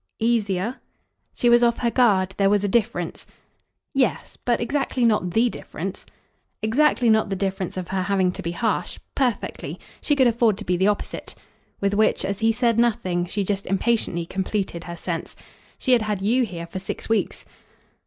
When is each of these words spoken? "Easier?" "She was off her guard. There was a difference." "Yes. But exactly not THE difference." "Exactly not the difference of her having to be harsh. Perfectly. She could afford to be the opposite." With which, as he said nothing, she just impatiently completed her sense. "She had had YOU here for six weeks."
"Easier?" 0.17 0.77
"She 1.35 1.47
was 1.47 1.63
off 1.63 1.77
her 1.77 1.91
guard. 1.91 2.33
There 2.37 2.49
was 2.49 2.63
a 2.63 2.67
difference." 2.67 3.27
"Yes. 3.93 4.35
But 4.35 4.59
exactly 4.59 5.05
not 5.05 5.29
THE 5.29 5.47
difference." 5.47 6.07
"Exactly 6.63 7.07
not 7.07 7.29
the 7.29 7.35
difference 7.35 7.77
of 7.77 7.89
her 7.89 8.01
having 8.01 8.31
to 8.31 8.41
be 8.41 8.53
harsh. 8.53 8.97
Perfectly. 9.13 9.79
She 10.01 10.15
could 10.15 10.25
afford 10.25 10.57
to 10.57 10.65
be 10.65 10.75
the 10.75 10.87
opposite." 10.87 11.35
With 11.81 11.93
which, 11.93 12.25
as 12.25 12.39
he 12.39 12.51
said 12.51 12.79
nothing, 12.79 13.27
she 13.27 13.43
just 13.43 13.67
impatiently 13.67 14.25
completed 14.25 14.85
her 14.85 14.97
sense. 14.97 15.35
"She 15.77 15.91
had 15.91 16.01
had 16.01 16.19
YOU 16.19 16.45
here 16.45 16.65
for 16.65 16.79
six 16.79 17.07
weeks." 17.07 17.45